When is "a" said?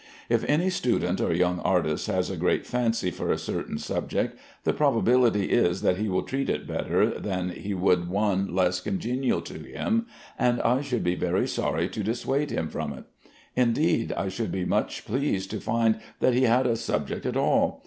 2.31-2.35, 3.31-3.37, 16.65-16.75